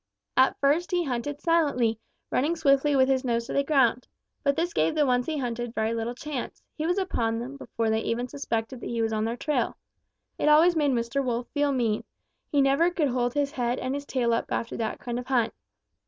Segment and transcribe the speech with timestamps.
[0.35, 1.99] "At first he hunted silently,
[2.31, 4.07] running swiftly with his nose to the ground.
[4.43, 7.91] But this gave the ones he hunted very little chance; he was upon them before
[7.91, 9.77] they even suspected that he was on their trail.
[10.39, 11.23] It always made Mr.
[11.23, 12.03] Wolf feel mean.
[12.51, 15.29] He never could hold his head and his tail up after that kind of a
[15.29, 15.53] hunt.